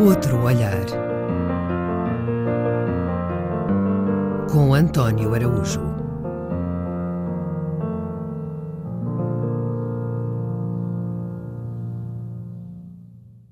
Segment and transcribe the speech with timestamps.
[0.00, 0.86] Outro olhar.
[4.50, 5.82] Com António Araújo.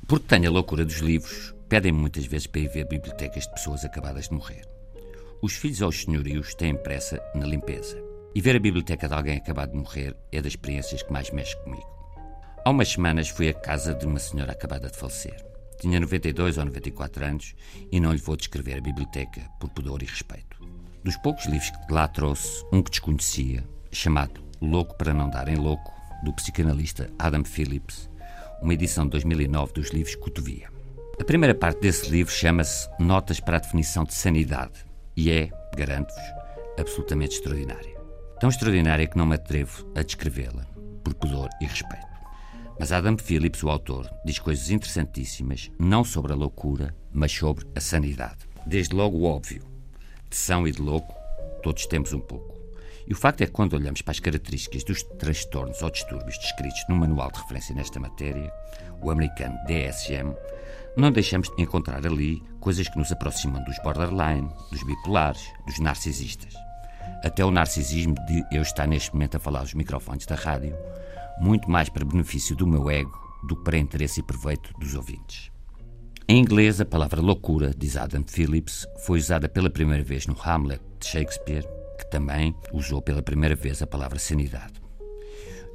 [0.07, 3.85] Porque tenho a loucura dos livros, pedem-me muitas vezes para ir ver bibliotecas de pessoas
[3.85, 4.67] acabadas de morrer.
[5.43, 8.03] Os filhos aos senhorios têm pressa na limpeza.
[8.35, 11.55] E ver a biblioteca de alguém acabado de morrer é das experiências que mais mexe
[11.63, 11.87] comigo.
[12.65, 15.47] Há umas semanas fui à casa de uma senhora acabada de falecer.
[15.81, 17.55] Tinha 92 ou 94 anos
[17.93, 20.59] e não lhe vou descrever a biblioteca por pudor e respeito.
[21.05, 25.57] Dos poucos livros que lá trouxe, um que desconhecia, chamado Louco para Não Dar em
[25.57, 25.93] Louco,
[26.25, 28.11] do psicanalista Adam Phillips,
[28.61, 30.69] uma edição de 2009 dos livros Cotovia.
[31.21, 34.85] A primeira parte desse livro chama-se Notas para a Definição de Sanidade
[35.17, 36.23] e é, garanto-vos,
[36.79, 37.97] absolutamente extraordinária.
[38.41, 40.65] Tão extraordinária que não me atrevo a descrevê-la,
[41.05, 42.18] por pudor e respeito.
[42.79, 47.81] Mas Adam Phillips, o autor, diz coisas interessantíssimas, não sobre a loucura, mas sobre a
[47.81, 48.47] sanidade.
[48.65, 49.63] Desde logo o óbvio.
[50.31, 51.15] De são e de louco,
[51.63, 52.57] todos temos um pouco.
[53.09, 56.85] E o facto é que quando olhamos para as características dos transtornos ou distúrbios descritos
[56.89, 58.53] no manual de referência nesta matéria,
[59.03, 60.35] o americano DSM,
[60.97, 66.53] não deixamos de encontrar ali coisas que nos aproximam dos borderline, dos bipolares, dos narcisistas.
[67.25, 70.77] Até o narcisismo de eu estar neste momento a falar aos microfones da rádio,
[71.41, 75.51] muito mais para benefício do meu ego do que para interesse e proveito dos ouvintes.
[76.29, 80.83] Em inglês, a palavra loucura, diz Adam Phillips, foi usada pela primeira vez no Hamlet
[81.01, 81.67] de Shakespeare,
[81.99, 84.75] que também usou pela primeira vez a palavra sanidade.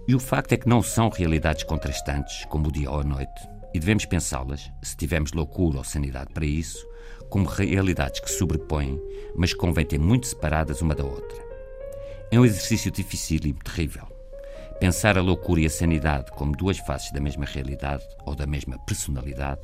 [0.07, 3.49] E o facto é que não são realidades contrastantes, como o dia ou a noite,
[3.73, 6.85] e devemos pensá-las, se tivermos loucura ou sanidade para isso,
[7.29, 9.01] como realidades que se sobrepõem,
[9.35, 11.37] mas que convém ter muito separadas uma da outra.
[12.29, 14.12] É um exercício difícil e terrível.
[14.83, 18.77] Pensar a loucura e a sanidade como duas faces da mesma realidade ou da mesma
[18.79, 19.61] personalidade,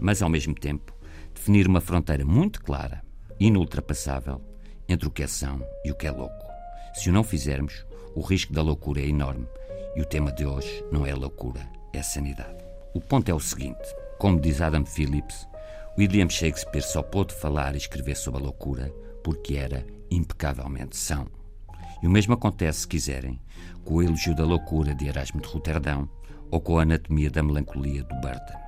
[0.00, 0.92] mas ao mesmo tempo
[1.32, 3.00] definir uma fronteira muito clara,
[3.38, 4.42] inultrapassável,
[4.88, 6.44] entre o que é são e o que é louco.
[6.92, 9.46] Se o não fizermos, o risco da loucura é enorme
[9.94, 11.60] e o tema de hoje não é loucura,
[11.92, 12.64] é sanidade.
[12.92, 15.46] O ponto é o seguinte: como diz Adam Phillips,
[15.96, 21.37] William Shakespeare só pôde falar e escrever sobre a loucura porque era impecavelmente são.
[22.02, 23.40] E o mesmo acontece, se quiserem,
[23.84, 26.08] com o elogio da loucura de Erasmo de Roterdão
[26.50, 28.58] ou com a anatomia da melancolia do Burton.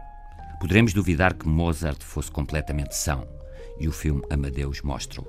[0.60, 3.26] Poderemos duvidar que Mozart fosse completamente são,
[3.78, 5.26] e o filme Amadeus mostra-o.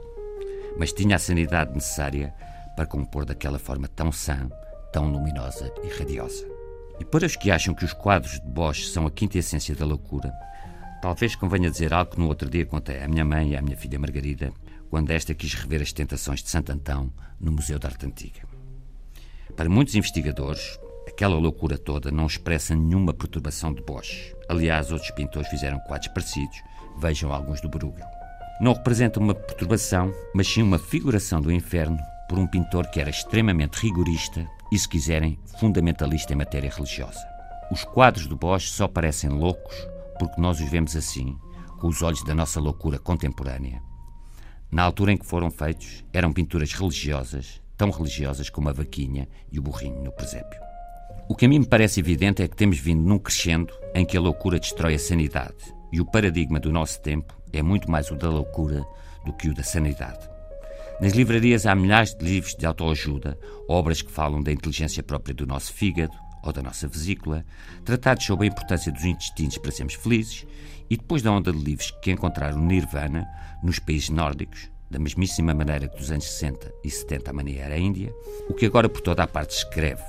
[0.77, 2.33] Mas tinha a sanidade necessária
[2.75, 4.49] para compor daquela forma tão sã,
[4.91, 6.45] tão luminosa e radiosa.
[6.99, 9.85] E para os que acham que os quadros de Bosch são a quinta essência da
[9.85, 10.31] loucura,
[11.01, 13.77] talvez convenha dizer algo que no outro dia contei à minha mãe e à minha
[13.77, 14.51] filha Margarida,
[14.91, 18.41] quando esta quis rever as tentações de Santo Antão no Museu da Arte Antiga.
[19.55, 24.35] Para muitos investigadores, aquela loucura toda não expressa nenhuma perturbação de Bosch.
[24.49, 26.61] Aliás, outros pintores fizeram quadros parecidos,
[26.99, 28.05] vejam alguns do Bruegel.
[28.59, 31.97] Não representa uma perturbação, mas sim uma figuração do inferno
[32.27, 37.25] por um pintor que era extremamente rigorista e, se quiserem, fundamentalista em matéria religiosa.
[37.71, 39.87] Os quadros do Bosch só parecem loucos
[40.19, 41.37] porque nós os vemos assim,
[41.79, 43.81] com os olhos da nossa loucura contemporânea.
[44.71, 49.59] Na altura em que foram feitos, eram pinturas religiosas, tão religiosas como a vaquinha e
[49.59, 50.61] o burrinho no presépio.
[51.27, 54.15] O que a mim me parece evidente é que temos vindo num crescendo em que
[54.15, 58.15] a loucura destrói a sanidade, e o paradigma do nosso tempo é muito mais o
[58.15, 58.85] da loucura
[59.25, 60.29] do que o da sanidade.
[61.01, 65.45] Nas livrarias há milhares de livros de autoajuda, obras que falam da inteligência própria do
[65.45, 67.45] nosso fígado ou da nossa vesícula,
[67.85, 70.45] tratados sobre a importância dos intestinos para sermos felizes,
[70.89, 73.27] e depois da onda de livros que encontraram Nirvana
[73.63, 77.75] nos países nórdicos, da mesmíssima maneira que dos anos 60 e 70 a mania era
[77.75, 78.13] a Índia,
[78.49, 80.03] o que agora por toda a parte escreve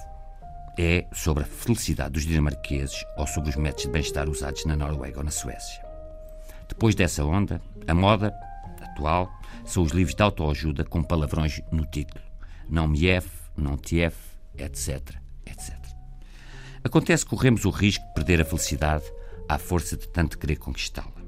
[0.78, 5.19] é sobre a felicidade dos dinamarqueses ou sobre os métodos de bem-estar usados na Noruega
[5.19, 5.84] ou na Suécia.
[6.69, 8.34] Depois dessa onda, a moda
[8.81, 9.31] atual
[9.64, 12.25] são os livros de autoajuda com palavrões no título.
[12.69, 14.16] Não me F, não te F,
[14.56, 15.16] etc,
[15.47, 15.81] etc.
[16.84, 19.05] Acontece que corremos o risco de perder a felicidade
[19.49, 21.23] à força de tanto querer conquistá-la.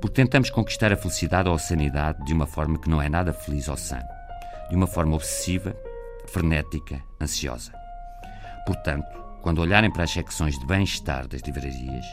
[0.00, 3.32] Porque tentamos conquistar a felicidade ou a sanidade de uma forma que não é nada
[3.32, 4.00] feliz ou sã,
[4.68, 5.76] de uma forma obsessiva,
[6.26, 7.72] frenética, ansiosa.
[8.64, 9.08] Portanto,
[9.42, 12.06] quando olharem para as secções de bem-estar das livrarias,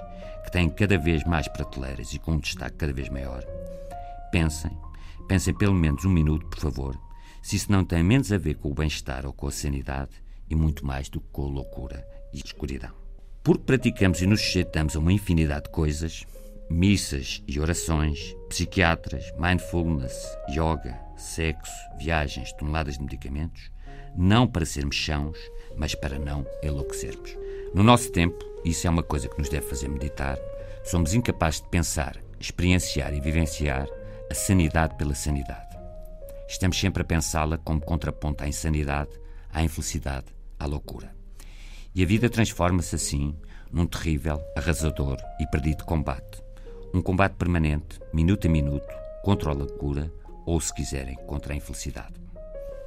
[0.44, 3.44] que têm cada vez mais prateleiras e com um destaque cada vez maior,
[4.31, 4.71] pensem
[5.27, 6.98] Pensem pelo menos um minuto, por favor,
[7.42, 10.12] se isso não tem menos a ver com o bem-estar ou com a sanidade
[10.50, 12.91] e muito mais do que com a loucura e escuridão.
[13.44, 16.25] Porque praticamos e nos sujeitamos a uma infinidade de coisas,
[16.69, 23.71] missas e orações, psiquiatras, mindfulness, yoga, sexo, viagens, toneladas de medicamentos,
[24.15, 25.38] não para sermos chãos,
[25.75, 27.38] mas para não enlouquecermos.
[27.74, 30.38] No nosso tempo, isso é uma coisa que nos deve fazer meditar,
[30.88, 33.89] Somos incapazes de pensar, experienciar e vivenciar
[34.31, 35.77] a sanidade pela sanidade.
[36.47, 39.09] Estamos sempre a pensá-la como contraponto à insanidade,
[39.51, 40.27] à infelicidade,
[40.57, 41.17] à loucura.
[41.97, 43.35] E a vida transforma-se assim
[43.71, 46.44] num terrível, arrasador e perdido combate.
[46.94, 48.88] Um combate permanente, minuto a minuto,
[49.23, 50.13] contra a loucura
[50.45, 52.13] ou, se quiserem, contra a infelicidade.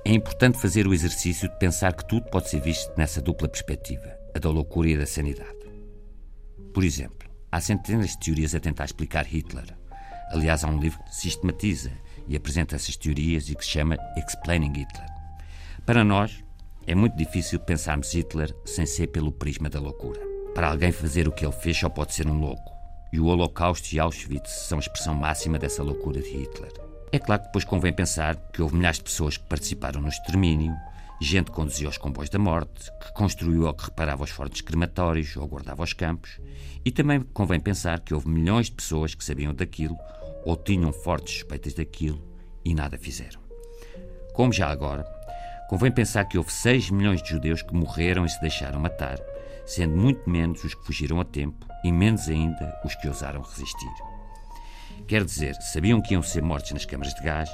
[0.04, 4.16] É importante fazer o exercício de pensar que tudo pode ser visto nessa dupla perspectiva,
[4.32, 5.58] a da loucura e a da sanidade.
[6.72, 9.76] Por exemplo, há centenas de teorias a tentar explicar Hitler.
[10.30, 11.90] Aliás, há um livro que sistematiza
[12.28, 15.08] e apresenta essas teorias e que se chama Explaining Hitler.
[15.84, 16.44] Para nós,
[16.86, 20.20] é muito difícil pensarmos Hitler sem ser pelo prisma da loucura.
[20.54, 22.72] Para alguém fazer o que ele fez, só pode ser um louco.
[23.12, 26.72] E o Holocausto e Auschwitz são a expressão máxima dessa loucura de Hitler.
[27.12, 30.74] É claro que depois convém pensar que houve milhares de pessoas que participaram no extermínio,
[31.20, 35.36] gente que conduzia os comboios da morte, que construiu ou que reparava os fortes crematórios
[35.36, 36.40] ou guardava os campos,
[36.84, 39.96] e também convém pensar que houve milhões de pessoas que sabiam daquilo
[40.44, 42.22] ou tinham fortes suspeitas daquilo
[42.64, 43.40] e nada fizeram.
[44.32, 45.04] Como já agora,
[45.70, 49.20] convém pensar que houve 6 milhões de judeus que morreram e se deixaram matar,
[49.64, 53.92] sendo muito menos os que fugiram a tempo e menos ainda os que ousaram resistir.
[55.06, 57.48] Quer dizer, sabiam que iam ser mortos nas câmaras de gás,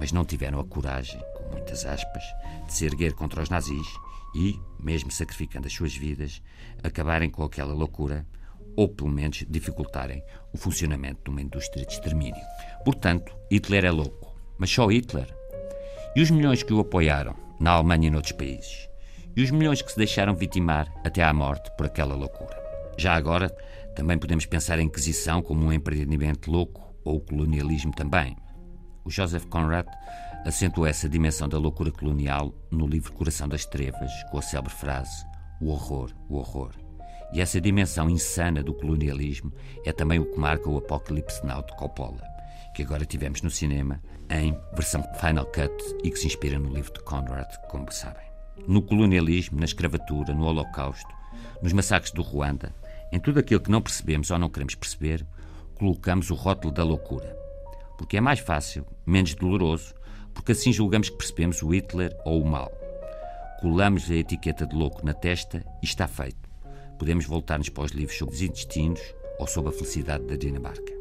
[0.00, 2.22] mas não tiveram a coragem, com muitas aspas,
[2.66, 3.86] de se erguer contra os nazis
[4.34, 6.40] e, mesmo sacrificando as suas vidas,
[6.82, 8.26] acabarem com aquela loucura
[8.76, 10.24] ou, pelo menos, dificultarem
[10.54, 12.40] o funcionamento de uma indústria de extermínio.
[12.82, 14.34] Portanto, Hitler é louco.
[14.56, 15.28] Mas só Hitler?
[16.16, 18.88] E os milhões que o apoiaram, na Alemanha e noutros países?
[19.36, 22.56] E os milhões que se deixaram vitimar até à morte por aquela loucura?
[22.96, 23.48] Já agora,
[23.94, 28.36] também podemos pensar a Inquisição como um empreendimento louco ou o colonialismo também.
[29.04, 29.86] O Joseph Conrad
[30.44, 35.24] acentuou essa dimensão da loucura colonial no livro Coração das Trevas, com a célebre frase:
[35.60, 36.72] O horror, o horror.
[37.32, 39.52] E essa dimensão insana do colonialismo
[39.84, 42.22] é também o que marca o Apocalipse Now de Coppola,
[42.74, 44.00] que agora tivemos no cinema
[44.30, 45.72] em versão Final Cut
[46.04, 48.26] e que se inspira no livro de Conrad, como sabem.
[48.66, 51.12] No colonialismo, na escravatura, no Holocausto,
[51.62, 52.74] nos massacres do Ruanda,
[53.10, 55.26] em tudo aquilo que não percebemos ou não queremos perceber,
[55.74, 57.36] colocamos o rótulo da loucura.
[57.96, 59.94] Porque é mais fácil, menos doloroso,
[60.34, 62.70] porque assim julgamos que percebemos o Hitler ou o mal.
[63.60, 66.48] Colamos a etiqueta de louco na testa e está feito.
[66.98, 69.00] Podemos voltar-nos para os livros sobre os intestinos
[69.38, 70.97] ou sobre a felicidade da Dinamarca.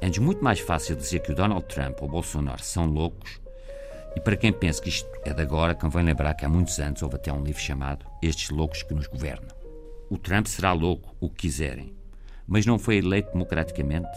[0.00, 3.40] É-nos muito mais fácil dizer que o Donald Trump ou o Bolsonaro são loucos
[4.16, 7.02] e para quem pensa que isto é de agora, convém lembrar que há muitos anos
[7.02, 9.54] houve até um livro chamado Estes Loucos que nos Governam.
[10.08, 11.94] O Trump será louco, o que quiserem,
[12.48, 14.08] mas não foi eleito democraticamente?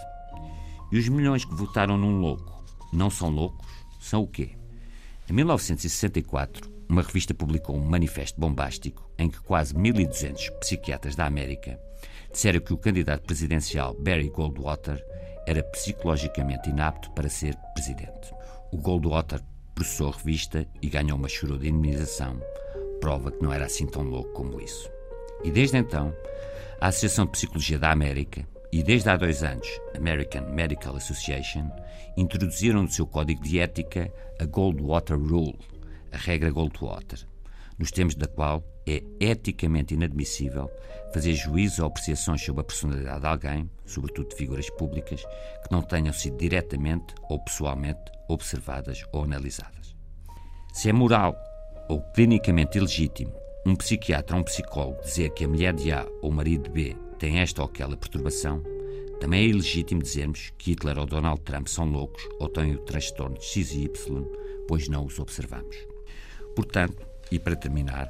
[0.90, 3.68] E os milhões que votaram num louco não são loucos?
[4.00, 4.52] São o quê?
[5.30, 11.78] Em 1964, uma revista publicou um manifesto bombástico em que quase 1.200 psiquiatras da América
[12.32, 15.04] disseram que o candidato presidencial Barry Goldwater
[15.50, 18.32] era psicologicamente inapto para ser presidente.
[18.72, 19.42] O Goldwater
[19.74, 22.40] processou a revista e ganhou uma churra de indemnização,
[23.02, 24.88] prova que não era assim tão louco como isso.
[25.44, 26.14] E desde então,
[26.80, 31.68] a Associação de Psicologia da América e desde há dois anos American Medical Association
[32.16, 35.58] introduziram no seu código de ética a Goldwater Rule,
[36.12, 37.28] a regra Goldwater,
[37.76, 40.72] nos termos da qual é eticamente inadmissível
[41.14, 45.82] fazer juízos ou apreciações sobre a personalidade de alguém, sobretudo de figuras públicas, que não
[45.82, 49.96] tenham sido diretamente ou pessoalmente observadas ou analisadas.
[50.74, 51.36] Se é moral
[51.90, 53.34] ou clinicamente ilegítimo
[53.66, 56.70] um psiquiatra ou um psicólogo dizer que a mulher de A ou o marido de
[56.70, 58.64] B tem esta ou aquela perturbação,
[59.20, 63.38] também é ilegítimo dizermos que Hitler ou Donald Trump são loucos ou têm o transtorno
[63.38, 64.26] de X e Y,
[64.68, 65.76] pois não os observamos.
[66.56, 68.10] Portanto, e para terminar,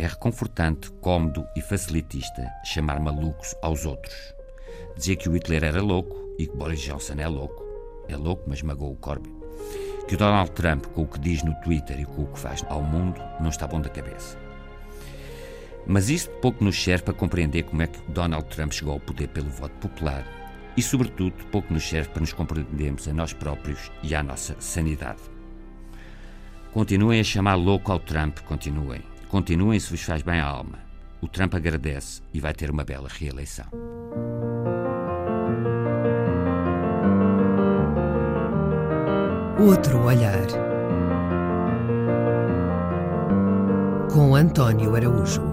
[0.00, 4.34] é reconfortante, cómodo e facilitista chamar malucos aos outros.
[4.96, 7.62] Dizer que o Hitler era louco e que Boris Johnson é louco.
[8.08, 9.38] É louco, mas magoou o Corbyn.
[10.08, 12.64] Que o Donald Trump, com o que diz no Twitter e com o que faz
[12.70, 14.38] ao mundo, não está bom da cabeça.
[15.86, 19.28] Mas isso pouco nos serve para compreender como é que Donald Trump chegou ao poder
[19.28, 20.26] pelo voto popular
[20.78, 25.20] e, sobretudo, pouco nos serve para nos compreendermos a nós próprios e à nossa sanidade.
[26.72, 29.02] Continuem a chamar louco ao Trump, continuem.
[29.30, 30.80] Continuem se vos faz bem a alma.
[31.20, 33.66] O Trump agradece e vai ter uma bela reeleição.
[39.60, 40.46] Outro olhar.
[44.12, 45.49] Com António Araújo.